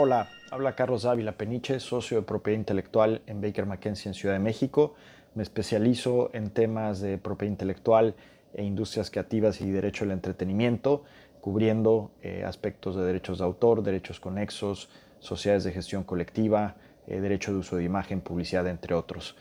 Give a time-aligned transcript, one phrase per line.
[0.00, 4.40] Hola, habla Carlos Ávila Peniche, socio de propiedad intelectual en Baker McKenzie en Ciudad de
[4.40, 4.94] México.
[5.34, 8.14] Me especializo en temas de propiedad intelectual
[8.54, 11.04] e industrias creativas y derecho al entretenimiento,
[11.40, 16.76] cubriendo eh, aspectos de derechos de autor, derechos conexos, sociedades de gestión colectiva,
[17.06, 19.36] eh, derecho de uso de imagen, publicidad, entre otros.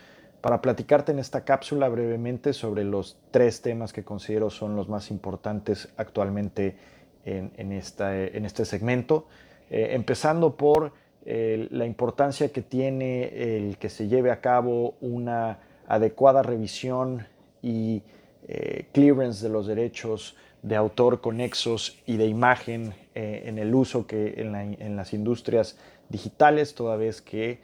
[0.48, 5.12] Para platicarte en esta cápsula brevemente sobre los tres temas que considero son los más
[5.12, 6.78] importantes actualmente
[7.26, 9.28] en, este segmento,
[9.70, 10.94] eh, empezando por
[11.26, 17.28] la importancia que tiene el que se lleve a cabo una adecuada revisión
[17.62, 18.02] y
[18.48, 24.08] eh, clearance de los derechos de autor conexos y de imagen eh, en el uso
[24.08, 25.78] que en, las industrias
[26.08, 27.60] digitales, toda vez que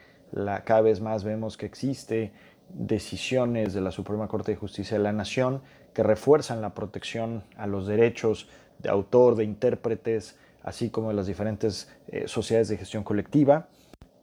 [0.64, 2.32] cada vez más vemos que existe
[2.70, 7.66] decisiones de la Suprema Corte de Justicia de la Nación que refuerzan la protección a
[7.66, 13.04] los derechos de autor, de intérpretes, así como de las diferentes eh, sociedades de gestión
[13.04, 13.68] colectiva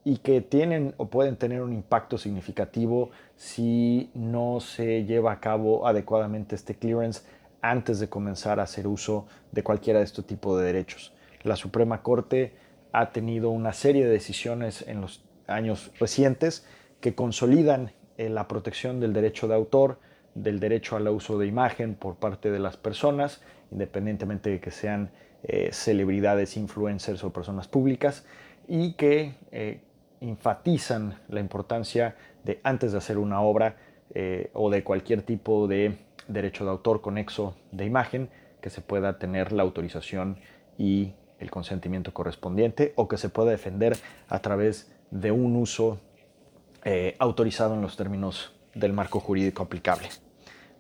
[0.04, 5.88] y que tienen o pueden tener un impacto significativo si no se lleva a cabo
[5.88, 7.22] adecuadamente este clearance
[7.62, 11.14] antes de comenzar a hacer uso de cualquiera de este tipo de derechos.
[11.44, 12.54] La Suprema Corte
[12.92, 16.66] ha tenido una serie de decisiones en los años recientes
[17.00, 17.92] que consolidan
[18.30, 20.00] la protección del derecho de autor,
[20.36, 23.42] del derecho al uso de imagen por parte de las personas,
[23.72, 25.12] independientemente de que sean
[25.44, 28.26] eh, celebridades, influencers o personas públicas,
[28.68, 29.82] y que eh,
[30.22, 33.76] enfatizan la importancia de antes de hacer una obra
[34.14, 35.98] eh, o de cualquier tipo de
[36.28, 38.30] derecho de autor conexo de imagen,
[38.62, 40.38] que se pueda tener la autorización
[40.78, 43.98] y el consentimiento correspondiente o que se pueda defender
[44.30, 46.00] a través de un uso
[46.84, 50.10] eh, autorizado en los términos del marco jurídico aplicable.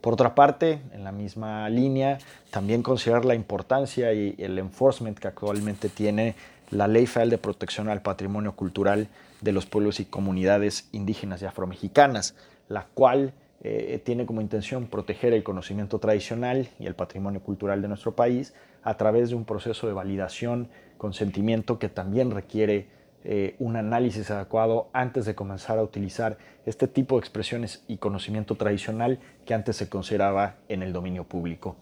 [0.01, 2.17] Por otra parte, en la misma línea,
[2.49, 6.35] también considerar la importancia y el enforcement que actualmente tiene
[6.71, 9.09] la Ley Federal de Protección al Patrimonio Cultural
[9.41, 12.33] de los Pueblos y Comunidades Indígenas y Afromexicanas,
[12.67, 17.89] la cual eh, tiene como intención proteger el conocimiento tradicional y el patrimonio cultural de
[17.89, 22.87] nuestro país a través de un proceso de validación, consentimiento que también requiere
[23.23, 28.55] eh, un análisis adecuado antes de comenzar a utilizar este tipo de expresiones y conocimiento
[28.55, 31.75] tradicional que antes se consideraba en el dominio público.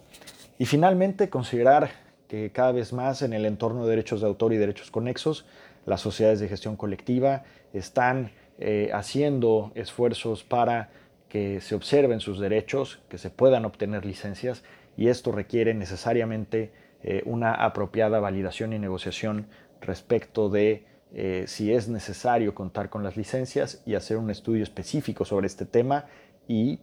[0.57, 1.91] Y finalmente, considerar
[2.27, 5.45] que cada vez más en el entorno de derechos de autor y derechos conexos,
[5.85, 10.89] las sociedades de gestión colectiva están eh, haciendo esfuerzos para
[11.29, 14.63] que se observen sus derechos, que se puedan obtener licencias
[14.97, 16.71] y esto requiere necesariamente
[17.03, 19.47] eh, una apropiada validación y negociación
[19.79, 20.83] respecto de
[21.13, 25.65] eh, si es necesario contar con las licencias y hacer un estudio específico sobre este
[25.65, 26.05] tema
[26.47, 26.79] y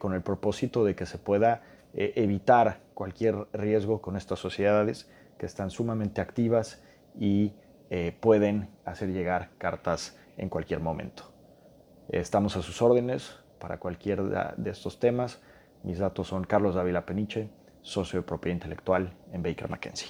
[0.00, 1.62] con el propósito de que se pueda
[1.94, 5.08] evitar cualquier riesgo con estas sociedades
[5.38, 6.82] que están sumamente activas
[7.18, 7.52] y
[7.90, 11.24] eh, pueden hacer llegar cartas en cualquier momento.
[12.10, 15.40] Estamos a sus órdenes para cualquier de estos temas.
[15.82, 17.48] Mis datos son Carlos Dávila Peniche,
[17.82, 20.08] socio de propiedad intelectual en Baker McKenzie.